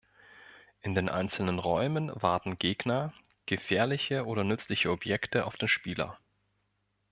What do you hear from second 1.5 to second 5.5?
Räumen warten Gegner, gefährliche oder nützliche Objekte